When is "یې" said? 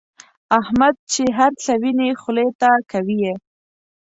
3.25-3.33